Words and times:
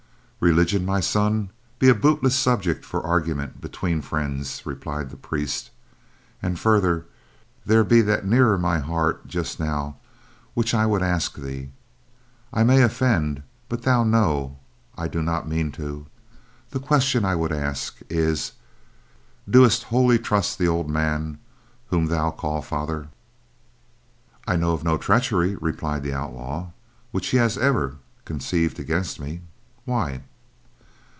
"Religion, 0.43 0.83
my 0.83 0.99
son, 0.99 1.51
be 1.77 1.87
a 1.87 1.93
bootless 1.93 2.35
subject 2.35 2.83
for 2.83 3.05
argument 3.05 3.61
between 3.61 4.01
friends," 4.01 4.63
replied 4.65 5.11
the 5.11 5.15
priest, 5.15 5.69
"and 6.41 6.59
further, 6.59 7.05
there 7.63 7.83
be 7.83 8.01
that 8.01 8.25
nearer 8.25 8.57
my 8.57 8.79
heart 8.79 9.27
just 9.27 9.59
now 9.59 9.97
which 10.55 10.73
I 10.73 10.87
would 10.87 11.03
ask 11.03 11.35
thee. 11.35 11.69
I 12.51 12.63
may 12.63 12.81
offend, 12.81 13.43
but 13.69 13.83
thou 13.83 14.03
know 14.03 14.57
I 14.97 15.07
do 15.07 15.21
not 15.21 15.47
mean 15.47 15.71
to. 15.73 16.07
The 16.71 16.79
question 16.79 17.23
I 17.23 17.35
would 17.35 17.51
ask, 17.51 17.97
is, 18.09 18.53
dost 19.47 19.83
wholly 19.83 20.17
trust 20.17 20.57
the 20.57 20.67
old 20.67 20.89
man 20.89 21.37
whom 21.91 22.07
thou 22.07 22.31
call 22.31 22.63
father?" 22.63 23.09
"I 24.47 24.55
know 24.55 24.71
of 24.73 24.83
no 24.83 24.97
treachery," 24.97 25.55
replied 25.57 26.01
the 26.01 26.15
outlaw, 26.15 26.71
"which 27.11 27.27
he 27.27 27.37
hath 27.37 27.59
ever 27.59 27.97
conceived 28.25 28.79
against 28.79 29.19
me. 29.19 29.41
Why?" 29.85 30.21